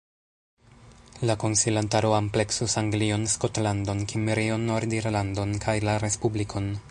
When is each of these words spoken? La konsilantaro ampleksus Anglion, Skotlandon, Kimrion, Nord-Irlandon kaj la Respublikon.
La 1.29 1.35
konsilantaro 1.43 2.13
ampleksus 2.21 2.75
Anglion, 2.81 3.29
Skotlandon, 3.35 4.03
Kimrion, 4.13 4.67
Nord-Irlandon 4.73 5.57
kaj 5.67 5.77
la 5.89 6.01
Respublikon. 6.07 6.79